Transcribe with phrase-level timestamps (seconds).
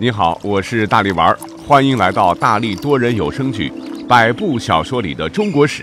[0.00, 3.68] 你好，我是大力丸，欢迎来到大力多人有声剧
[4.06, 5.82] 《百部小说里的中国史》，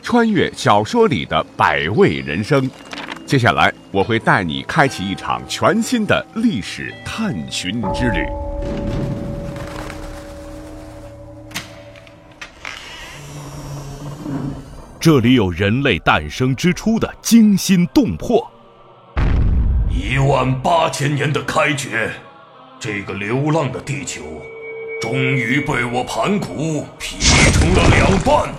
[0.00, 2.70] 穿越小说里的百味人生。
[3.26, 8.24] 接下来我会带你开启一场全新的历史探寻之旅。
[14.98, 18.50] 这里有人类诞生之初的惊心动魄。
[19.90, 22.10] 一万八千年的开掘，
[22.80, 24.40] 这个流浪的地球，
[25.02, 28.54] 终于被我盘古劈成了两半。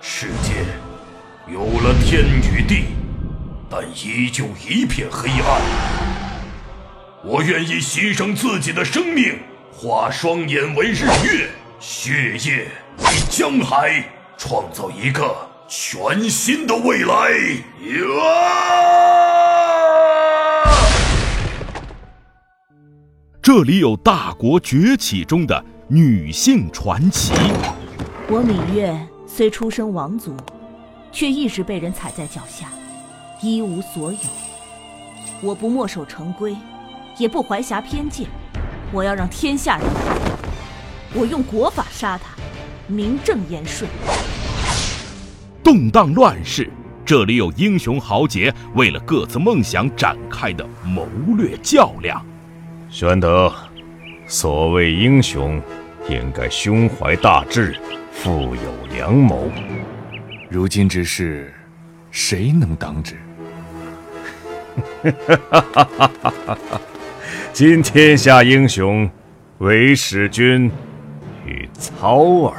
[0.00, 0.66] 世界
[1.46, 2.86] 有了天与地，
[3.70, 5.62] 但依旧一片黑暗。
[7.22, 9.38] 我愿意牺牲自己的生命，
[9.72, 12.66] 化双眼为日月，血液
[12.98, 14.02] 为江海，
[14.36, 15.48] 创造一个。
[15.68, 17.14] 全新的未来！
[23.48, 27.32] 这里有大国崛起中的女性传奇。
[28.28, 28.94] 我芈月
[29.26, 30.36] 虽出身王族，
[31.10, 32.68] 却一直被人踩在脚下，
[33.40, 34.18] 一无所有。
[35.40, 36.54] 我不墨守成规，
[37.16, 38.26] 也不怀狭偏见。
[38.92, 39.86] 我要让天下人
[41.14, 42.34] 我用国法杀他，
[42.86, 43.90] 名正言顺。
[45.64, 46.70] 动荡乱世，
[47.02, 52.22] 这里有英雄豪杰为了各自梦想展开的谋略较量。
[52.90, 53.52] 玄德，
[54.26, 55.60] 所谓英雄，
[56.08, 57.78] 应该胸怀大志，
[58.10, 59.50] 富有良谋。
[60.48, 61.52] 如今之事，
[62.10, 63.14] 谁能当之？
[67.52, 69.08] 今天下英雄，
[69.58, 70.70] 唯使君
[71.44, 72.16] 与操
[72.46, 72.56] 耳。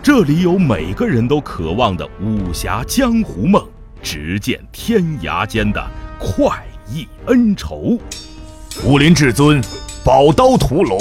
[0.00, 3.66] 这里有每个人都渴望的武侠江湖梦，
[4.04, 5.82] 直见天涯间的
[6.20, 7.98] 快意恩仇。
[8.84, 9.60] 武林至尊，
[10.04, 11.00] 宝刀屠龙，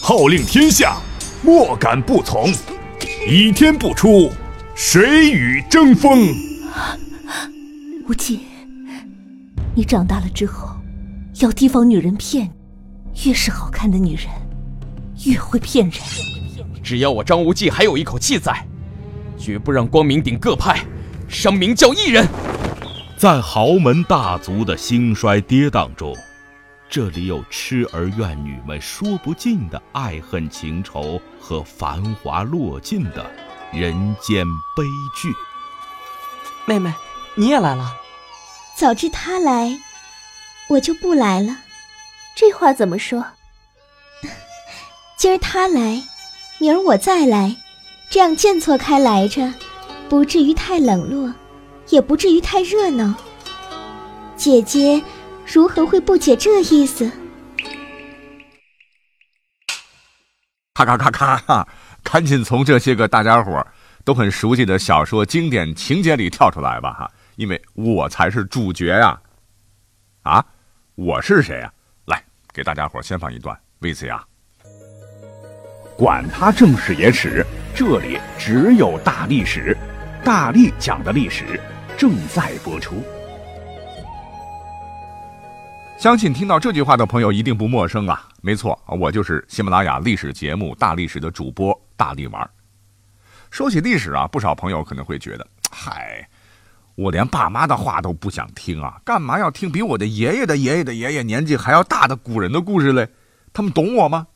[0.00, 0.96] 号令天下，
[1.40, 2.52] 莫敢不从。
[3.28, 4.28] 倚天不出，
[4.74, 6.34] 谁与争锋？
[8.08, 8.40] 无忌，
[9.76, 10.76] 你长大了之后，
[11.38, 13.28] 要提防女人骗你。
[13.28, 14.26] 越是好看的女人，
[15.26, 16.00] 越会骗人。
[16.82, 18.66] 只要我张无忌还有一口气在，
[19.38, 20.80] 绝不让光明顶各派
[21.32, 22.28] 伤明教一人。
[23.16, 26.14] 在豪门大族的兴衰跌宕中，
[26.90, 33.28] 这里有痴儿怨女们说不尽的爱恨情仇和繁华落尽的
[33.72, 34.44] 人间
[34.76, 34.84] 悲
[35.16, 35.32] 剧。
[36.66, 36.92] 妹妹，
[37.34, 37.96] 你也来了。
[38.76, 39.78] 早知他来，
[40.68, 41.56] 我就不来了。
[42.36, 43.24] 这话怎么说？
[45.16, 46.02] 今儿他来。
[46.58, 47.56] 明儿我再来，
[48.08, 49.52] 这样见错开来着，
[50.12, 51.32] 不至于太冷落，
[51.88, 53.14] 也不至于太热闹。
[54.36, 55.02] 姐姐
[55.50, 57.10] 如何会不解这意思？
[60.74, 61.66] 咔咔咔咔！
[62.02, 63.66] 赶紧从这些个大家伙
[64.04, 69.18] 都很熟悉的小说经典情节里跳出来吧哈，因为我才是主角呀！
[70.24, 70.44] 啊，
[70.94, 71.72] 我是谁呀？
[72.04, 74.20] 来，给大家伙先放一段 VCR。
[75.96, 79.74] 管他正史野史，这里只有大历史，
[80.24, 81.60] 大力讲的历史
[81.98, 83.02] 正在播出。
[85.98, 88.28] 相信听到这句话的朋友一定不陌生啊！
[88.40, 92.48] 没错，我就是喜马拉雅历史节目《大历史》的主播大力丸。
[93.50, 96.24] 说起历史啊，不少朋友可能会觉得，嗨，
[96.94, 103.08] 我连爸妈的话都不想听啊，干嘛要听比我的爷爷的爷爷的爷爷年纪还要大的古人的故事嘞？
[103.52, 104.28] 他们懂我吗？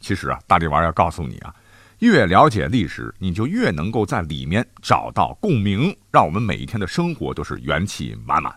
[0.00, 1.54] 其实啊，大力丸要告诉你啊，
[2.00, 8.54] 越了解历史，你就越能够在里面找到共鸣，让我们每一天的生活都是元气满满。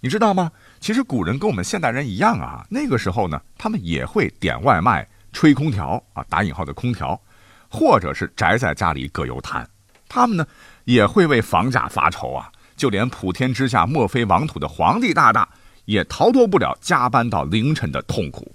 [0.00, 0.50] 你知道吗？
[0.80, 7.20] 其实古人跟我们现代人一样啊，那个时候呢，他们也会点外卖、吹空调啊，打引号的空调，
[7.68, 9.68] 或者是宅在家里葛优瘫。
[10.08, 10.46] 他们呢，
[10.84, 15.48] 也会为房价发愁啊，就连普天之下莫非王土的皇帝大大，
[15.84, 18.54] 也逃脱不了加班到凌晨的痛苦。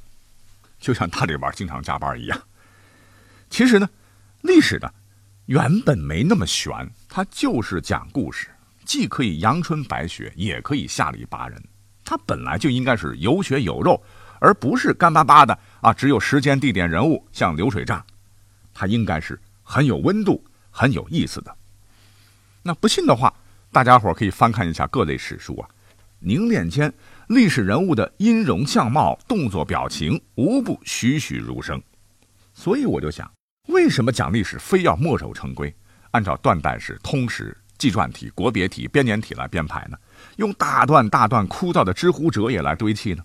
[0.79, 2.39] 就像大力丸经常加班一样。
[3.49, 3.89] 其实呢，
[4.41, 4.89] 历史呢，
[5.45, 6.71] 原本没那么玄，
[7.07, 8.47] 它就是讲故事，
[8.85, 11.61] 既可以阳春白雪，也可以下里巴人。
[12.03, 14.01] 它本来就应该是有血有肉，
[14.39, 18.05] 而不是干巴巴的啊，只有时间、地点、人物，像流水账。
[18.73, 21.55] 它应该是很有温度、很有意思的。
[22.63, 23.33] 那不信的话，
[23.71, 25.69] 大家伙可以翻看一下各类史书啊，
[26.19, 26.93] 凝练间。
[27.27, 31.81] 历史人物的音容相貌、动作表情，无不栩栩如生。
[32.53, 33.29] 所以我就想，
[33.67, 35.73] 为什么讲历史非要墨守成规，
[36.11, 39.97] 按照断代史、通史纪传体、国别体、编年体来编排呢？
[40.37, 43.23] 用大段大段枯燥的知乎者也来堆砌呢？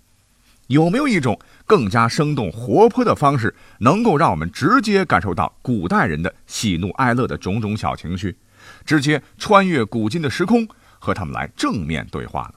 [0.68, 8.36] 有没有一种更加生动活泼的方式，能够让我们直接感受到古代人的喜怒哀乐的种种小情绪，
[8.84, 10.66] 直接穿越古今的时空，
[10.98, 12.54] 和他们来正面对话呢？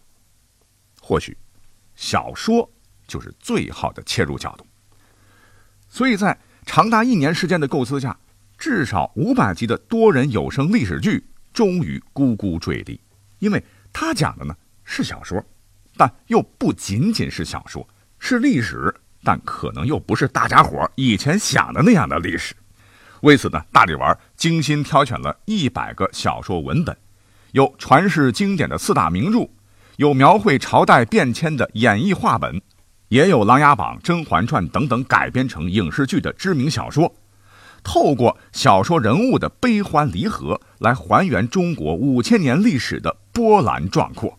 [1.02, 1.38] 或许，
[1.96, 2.70] 小说
[3.08, 4.66] 就是最好的切入角度。
[5.88, 8.18] 所以在长达一年时间的构思下，
[8.58, 11.24] 至少五百集的多人有声历史剧
[11.54, 13.00] 终于咕咕坠地，
[13.40, 13.64] 因为
[13.94, 15.42] 它讲的呢是小说，
[15.96, 17.88] 但又不仅仅是小说。
[18.18, 22.56] 是历史，但可能又不是大家伙以前想的那样的历史。
[23.22, 26.98] 为此呢，大力丸精心挑选了一百个小说文本，
[27.52, 29.48] 有传世经典的四大名著，
[29.98, 32.62] 有描绘朝代变迁的演绎话本，
[33.16, 37.16] 也有《琅琊榜》《甄嬛传》等等改编成影视剧的知名小说。
[37.82, 44.38] 透过小说人物的悲欢离合，来还原中国五千年历史的波澜壮阔。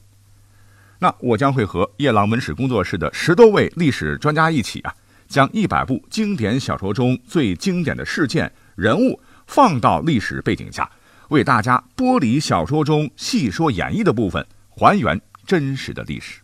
[0.98, 4.94] 那我将会和夜郎文史工作室的十多位历史专家一起啊，
[5.26, 10.90] 将一百部经典小说中最经典的事件人物放到历史背景下，
[11.30, 16.42] 为大家剥离小说中细说演绎的部分，还原真实的历史。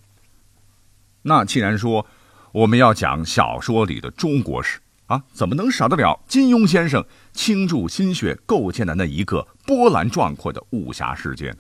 [1.25, 2.07] 那既然说
[2.53, 11.57] 我们要讲小说里的中国史啊，怎么能少得了金庸先生倾注心血构建的那一个波澜壮阔的武侠世界呢？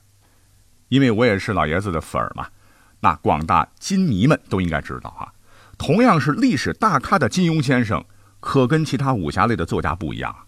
[0.89, 2.47] 因为我也是老爷子的粉儿嘛。
[3.01, 5.33] 那广大金迷们都应该知道啊，
[5.79, 8.05] 同样是历史大咖的金庸先生，
[8.39, 10.47] 可跟其他武侠类的作家不一样，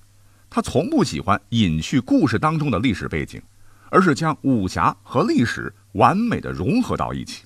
[0.50, 3.42] 他从不喜欢隐去故事当中的历史背景，
[3.90, 7.44] 而是将武侠和历史完美的融合到一起。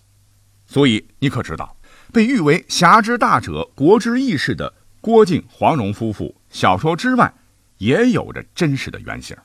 [0.66, 1.74] 所以你可知道，
[2.12, 7.32] 被誉为侠之大者、国之义士的郭靖、黄蓉夫妇，小说之外
[7.78, 9.36] 也有着真实的原型。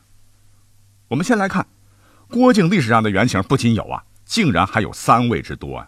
[1.08, 1.66] 我们先来看，
[2.30, 4.04] 郭靖历史上的原型不仅有啊。
[4.26, 5.88] 竟然还有三位之多啊！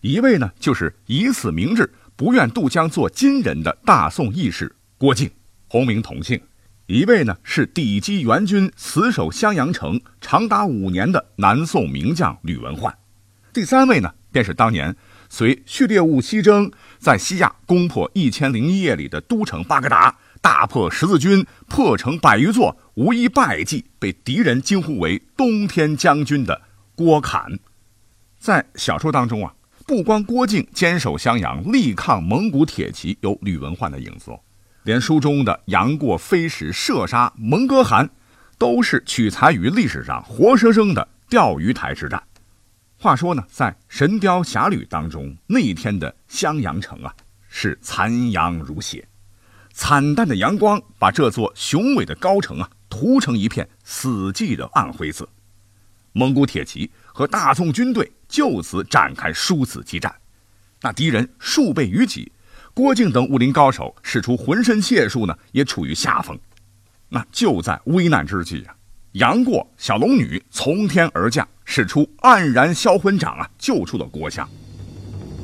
[0.00, 5.30] 一位呢，就是以死明志、不愿渡江做金人的大宋义士郭靖，
[5.68, 6.38] 同名同姓；
[6.86, 12.90] 一位呢，是抵击元军、死守襄阳城长达五年的南宋名将吕文焕；
[13.52, 14.96] 第三位呢，便是当年
[15.34, 26.60] 随序列兀西征，在西亚攻破一千零一夜里的都城巴格达，大破十字军，破城百余座，无一败绩，被敌人惊呼为“冬天将军”的
[26.94, 27.58] 郭侃。
[28.38, 29.54] 在小说当中啊，
[29.86, 34.32] 不光郭靖坚守襄阳、力抗蒙古铁骑有吕文焕的影子，
[34.82, 38.10] 连书中的杨过飞石射杀蒙哥汗，
[38.58, 42.22] 都是取材于历史上活生生的钓鱼台之战。
[43.02, 47.12] 话说呢，在《神雕侠侣》当中，那一天的襄阳城啊，
[47.48, 49.04] 是残阳如血，
[49.72, 55.28] 惨淡的阳光把这座雄伟的高城啊，涂成一片死寂的暗灰色。
[56.12, 58.08] 蒙古铁骑和大宋军队。
[58.28, 60.14] 就此展开殊死激战，
[60.80, 62.32] 那敌人数倍于己，
[62.72, 66.38] 郭靖等武林高手使出浑身解数呢，也处于下风。
[67.10, 68.74] 那就在危难之际啊，
[69.12, 74.46] 杨过、小龙女从天而降，使出黯然销魂掌啊，救出了郭襄。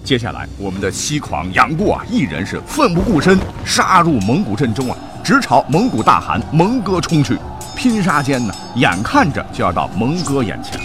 [0.05, 7.39] 接下来，我们的西狂杨过啊，一人是奋不顾身杀入蒙古阵中啊，直朝蒙古大汗蒙哥冲去。
[7.75, 10.79] 拼杀间呢，眼看着就要到蒙哥眼前。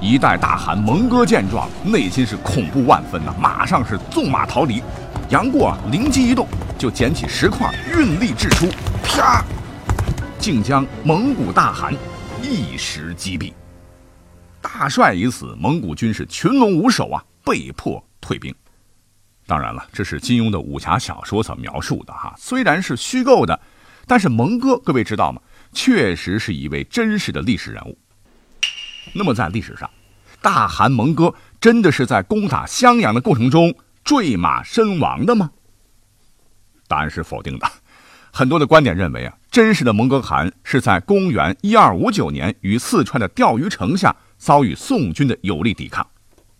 [0.00, 4.82] 一代大汗蒙哥见状，内心是恐怖万分呐，马上是纵马逃离。
[5.28, 8.66] 杨过啊灵机一动，就捡起石块，运力掷出，
[9.04, 9.44] 啪，
[10.40, 11.94] 竟将蒙古大汗
[12.42, 13.52] 一石击毙。
[14.64, 18.52] 大帅已死，蒙古军是群龙无首啊，被迫退兵。
[19.46, 23.60] 当然了，这是金庸的武侠小说所描述的哈，虽然是虚构的，
[24.06, 25.40] 但是蒙哥各位知道吗？
[25.74, 27.98] 确实是一位真实的历史人物。
[29.12, 29.88] 那么在历史上，
[30.40, 35.50] 大汗蒙哥真的是在攻打襄阳的过程中坠马身亡的吗？
[36.88, 37.70] 答案是否定的。
[38.32, 46.06] 很多的观点认为啊，真实的蒙哥汗是在公元一二五九年于四川的钓鱼城下遭遇宋军的有力抵抗。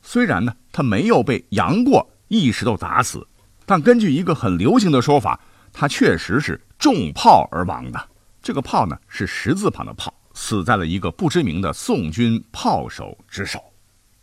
[0.01, 3.27] 虽然呢，他没有被杨过一石头砸死，
[3.67, 5.39] 但根据一个很流行的说法，
[5.71, 8.09] 他确实是中炮而亡的。
[8.43, 10.15] 这个炮呢，是十字旁的炮。
[10.33, 13.61] 死在了一个不知名的宋军炮手之手。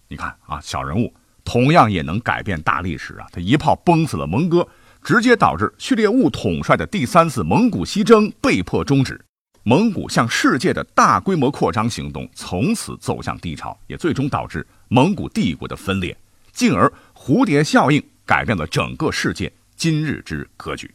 [0.08, 1.14] 你看啊，小人物
[1.44, 3.28] 同样也能改变大历史啊！
[3.32, 4.68] 他一炮崩死了蒙哥，
[5.04, 9.24] 直接导致序列兀统帅的第三次蒙古西征被迫终止，
[9.64, 16.18] 蒙古向世界的大规模扩张行动从此走向低潮，也最终导致蒙古帝国的分裂，
[16.52, 20.90] 进而蝴蝶效应改变了整个世界今日之格局。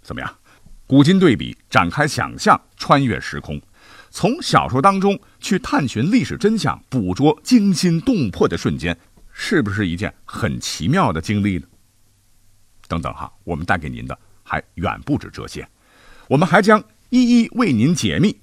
[0.00, 0.34] 怎么样？
[0.86, 3.60] 古今对比，展开想象，穿越时空，
[4.10, 8.98] 从小说当中去探寻历史真相，捕捉惊心动魄的瞬间，
[9.32, 11.66] 是不是一件很奇妙的经历呢？
[12.88, 15.66] 等等哈，我们带给您的还远不止这些，
[16.26, 18.38] 我们还将一一为您解密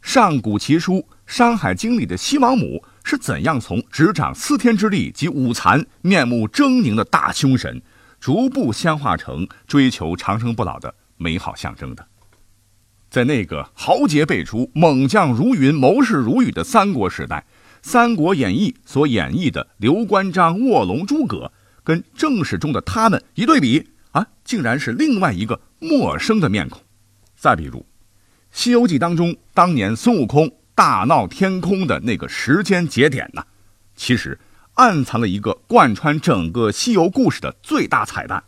[0.00, 0.94] 上古奇书
[1.26, 7.82] 《山海经》里的西王母是怎样从执掌司天之力及五残、面目狰狞的大凶神，
[8.18, 12.06] 逐步仙化成追求长生不老的美好象征的。
[13.10, 17.44] 在那个豪杰辈出、猛将如云、谋士如雨的三国时代，
[17.82, 21.52] 《三国演义》所演绎的刘关张卧龙诸葛，
[21.82, 23.90] 跟正史中的他们一对比。
[24.12, 26.80] 啊，竟然是另外一个陌生的面孔。
[27.36, 27.80] 再比如，
[28.54, 33.44] 《西游记》当中当年孙悟空大闹天空的那个时间节点呢，
[33.96, 34.38] 其实
[34.74, 38.42] 暗藏了一个贯穿整个西游故事的最大彩蛋，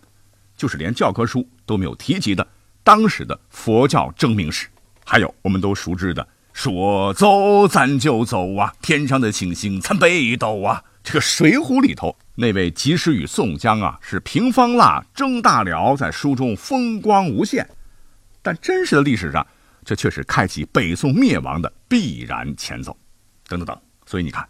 [0.57, 2.47] 就是连教科书都没有提及的
[2.85, 4.69] 当时的佛教征明史。
[5.05, 12.17] 还有我们都熟知的“说走咱就走啊，天上的星星参北斗啊”，这个《水浒》里头。
[12.37, 17.69] 那位及时雨宋江啊，是平方腊征大辽，在书中风光无限，
[18.41, 19.45] 但真实的历史上，
[19.87, 22.95] 这却是开启北宋灭亡的必然前奏。
[23.47, 24.47] 等等等，所以你看，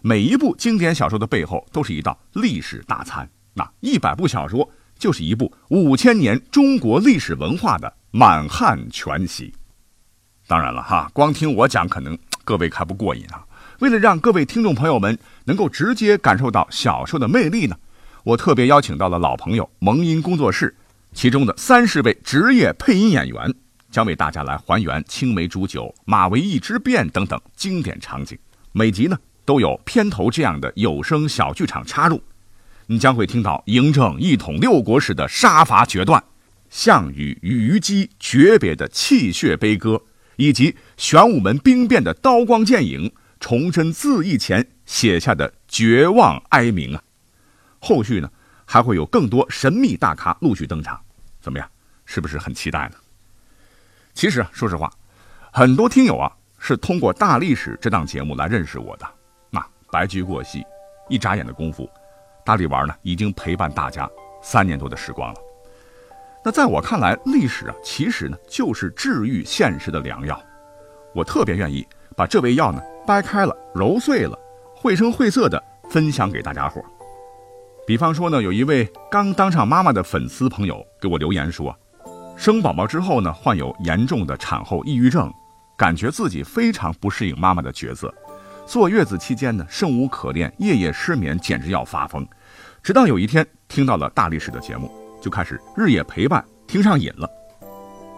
[0.00, 3.28] 每一部经典小说的背后，都是一道历史大餐。
[3.52, 4.66] 那一百部小说，
[4.98, 9.52] 就是一部五千年中国历史文化的满汉全席。
[10.46, 13.44] 当然了哈，光听我讲，可能各位还不过瘾啊。
[13.80, 17.76] 为了让各位听众朋友们能够直接感受到小说的魅力呢，
[18.24, 20.74] 我特别邀请到了老朋友蒙音工作室，
[21.12, 23.54] 其中的三十位职业配音演员，
[23.90, 28.38] 将为大家来还原青梅煮酒、马嵬驿之变等等经典场景。
[28.72, 32.22] 每集呢都有片头这样的有声小剧场插入，
[32.86, 36.22] 你将会听到嬴政一统六国时的杀伐决断，
[36.68, 40.02] 项羽与虞姬诀别的泣血悲歌，
[40.36, 43.12] 以及玄武门兵变的刀光剑影。
[43.42, 47.02] 崇祯自缢前写下的绝望哀鸣啊！
[47.78, 48.30] 后续呢
[48.66, 51.00] 还会有更多神秘大咖陆续登场，
[51.40, 51.66] 怎么样？
[52.04, 52.96] 是不是很期待呢？
[54.20, 54.92] 其实，说实话，
[55.50, 59.06] 很多听友啊是通过《大历史》这档节目来认识我的。
[59.48, 60.62] 那白驹过隙，
[61.08, 61.88] 一眨眼的功夫，
[62.44, 64.06] 大力丸呢已经陪伴大家
[64.42, 65.40] 三年多的时光了。
[66.44, 70.38] 那在我看来，历史啊其实呢就是治愈现实的良药。
[71.14, 72.82] 我特别愿意把这味药呢。
[73.06, 74.38] 掰开了，揉碎了，
[74.76, 76.84] 绘声绘色的分享给大家伙。
[77.86, 81.74] 比方说呢，有一位刚当上妈妈的粉丝朋友给我留言说，
[82.40, 85.30] 生宝宝之后呢，患有严重的产后抑郁症，
[85.76, 88.10] 感觉自己非常不适应妈妈的角色。
[88.64, 92.26] 坐月子期间呢，生无可恋，夜夜失眠，简直要发疯。
[92.82, 97.28] 直到有一天听到了大力士的节目，就开始日夜陪伴，听上瘾了。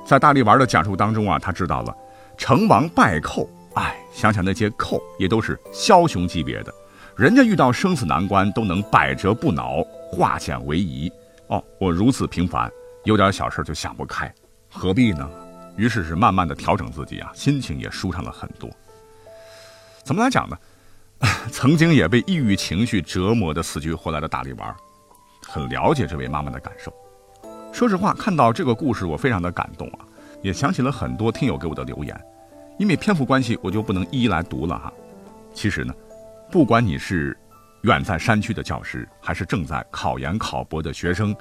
[0.06, 1.92] 在大力丸的讲述当中啊，他知道了
[2.38, 3.50] 成王败寇。
[3.74, 6.72] 哎，想想那些寇也都是枭雄级别的，
[7.16, 11.10] 人家遇到生死难关都能百折不挠，化险为夷。
[11.48, 12.70] 哦，我如此平凡，
[13.04, 14.32] 有点小事就想不开，
[14.70, 15.28] 何必呢？
[15.76, 18.70] 于是是慢慢的调整自己啊，心情也舒畅了很多。
[20.04, 20.56] 怎么来讲呢？
[21.50, 24.74] 曾经也被抑郁情绪折磨的死去活来的大力丸，
[25.46, 26.92] 很了解这位妈妈的感受。
[27.72, 30.04] 说实话，看到这个故事，我非常的感动啊，
[30.42, 32.20] 也想起了很多听友给我的留言。
[32.78, 34.92] 因为篇幅关系，我就不能一一来读了哈。
[35.54, 35.94] 其实呢，
[36.50, 37.36] 不管你是
[37.82, 41.34] 远在山区的教师，还是正在考研考博的学生，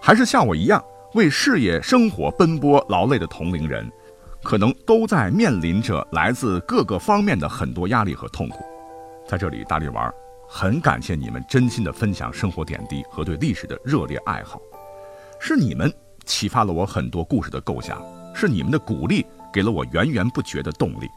[0.00, 0.82] 还是像我一样
[1.14, 3.90] 为事业生活奔波劳累的同龄人，
[4.42, 8.64] 可能都在面临着来自各个方面的很多压力和痛苦。
[9.26, 10.12] 在这里，大力丸
[10.48, 14.60] 很感谢你们真心的分享生活点滴和对历史的热烈爱好，
[15.40, 15.92] 是你们
[16.24, 18.02] 启发了我很多故事的构想，
[18.34, 19.24] 是你们的鼓励。
[19.52, 21.08] 给了我源源不绝的动力，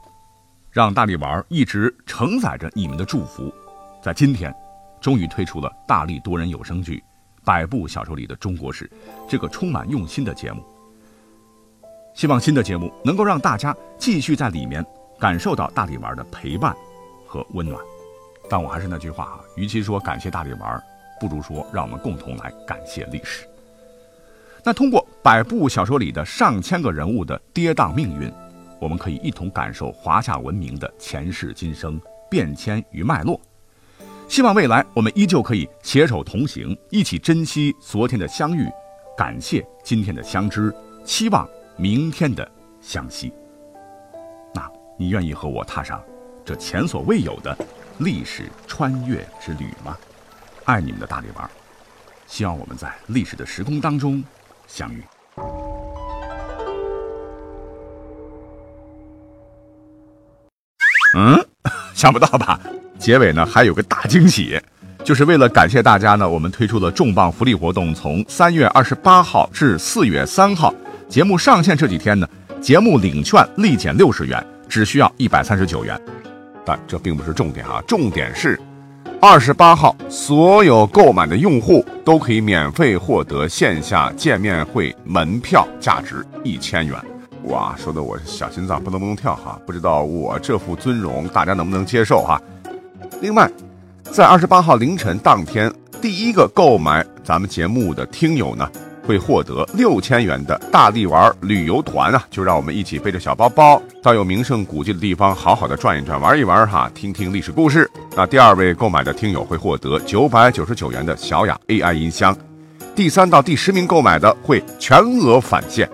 [0.69, 3.51] 让大力丸一直承载着你们的祝福，
[3.99, 4.53] 在今天，
[5.01, 6.97] 终于推出了大力多人有声剧
[7.47, 8.85] 《百部小说里的中国史》
[9.25, 10.61] 这个充满用心的节目。
[12.13, 14.85] 希望新的节目能够让大家继续在里面
[15.17, 16.75] 感受到大力丸的陪伴
[17.25, 17.81] 和温暖。
[18.49, 20.83] 但我还是那句话啊，与其说感谢大力丸，
[21.21, 23.47] 不如说让我们共同来感谢历史。
[24.61, 28.29] 那通过百部小说里的上千个人物的跌宕命运，
[28.77, 31.97] 我们可以一同感受华夏文明的前世今生
[32.29, 33.39] 变迁与脉络。
[34.27, 38.67] 希望未来我们依旧可以携手同行，一起珍惜昨天的相遇，
[39.17, 40.73] 感谢今天的相知，
[41.05, 42.49] 期望明天的
[42.81, 43.31] 相惜。
[44.53, 46.03] 那你愿意和我踏上
[46.45, 47.57] 这前所未有的
[47.99, 49.97] 历史穿越之旅吗？
[50.65, 51.49] 爱你们的大力丸，
[52.27, 54.23] 希望我们在历史的时空当中。
[54.67, 55.01] 相遇。
[61.97, 62.59] 想不到吧？
[62.99, 64.61] 结尾呢还有个大惊喜，
[65.03, 70.71] 就是为了感谢大家呢，我们推出了重磅福利活动，从三月二十八号至四月三号，
[71.09, 72.29] 节目上线这几天呢，
[72.61, 75.99] 节目领券立减六十元，只需要一百三十九元。
[76.63, 78.59] 但这并不是重点啊，重点是。
[79.19, 86.95] 二十八号，所有购买的用户都可以免费获得线下见面会门票，价值一千元。
[87.47, 89.59] 哇，说的我小心脏扑通扑通跳哈！
[89.65, 92.41] 不知道我这副尊容大家能不能接受哈？
[93.21, 93.49] 另外，
[94.03, 98.69] 在二十八号凌晨当天，第一个购买咱们节目的听友呢。
[99.07, 102.21] 会获得六千元的大力丸旅游团啊！
[102.29, 107.89] 就让我们一起背着小包包，到有名胜古迹的地方，好好的转一转，玩一玩哈，听听历史故事。
[108.17, 112.35] 那第二位购买的听友会获得九百九十九元的小雅 AI 音箱，
[112.93, 115.89] 第三到第十名购买的会全额返现，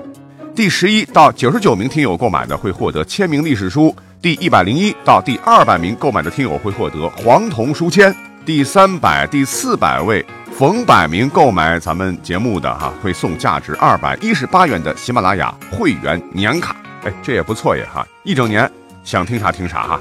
[0.55, 10.23] 第十一到九十九名听友购买的会获得签名历史书，第一百零一到第二百名购买的听友会获得黄铜书签，第三百、第四百位。
[10.51, 16.75] 逢百名购买咱们节目的哈，会送价值二百一十八元的喜马拉雅会员年卡。
[17.03, 18.71] 哎，这也不错耶哈，一整年
[19.03, 19.99] 想听啥听啥哈。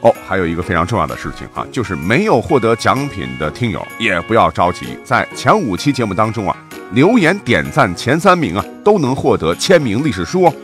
[0.00, 6.56] 哦，还有一个非常重要的事情哈，就是没有获得奖品的听友也不要着急，在前五期节目当中啊，
[6.94, 10.54] 留言点赞前三名啊，都能获得签名历史书哦。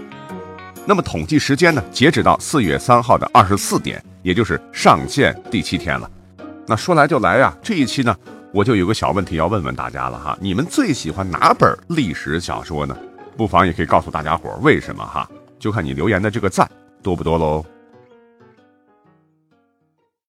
[0.87, 6.09] 那么统计时间呢，截止到四月三号的二十四点，也就是上线第七天了。
[6.69, 8.17] 那说来就来呀，这一期呢。
[8.53, 12.97] 我就有个小问题要问问大家了哈，你们最喜欢哪本历史小说呢？
[13.37, 16.69] 不妨也可以告诉大家伙为什么哈，就看你留言的这个赞
[17.01, 17.65] 多不多喽。